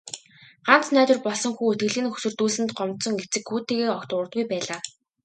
Ганц 0.67 0.85
найдвар 0.95 1.19
болсон 1.25 1.51
хүү 1.57 1.67
итгэлийг 1.73 2.03
нь 2.05 2.11
хөсөрдүүлсэнд 2.13 2.71
гомдсон 2.77 3.13
эцэг 3.23 3.43
хүүтэйгээ 3.47 3.93
огт 3.95 4.07
дуугардаггүй 4.09 4.45
байлаа. 4.51 4.79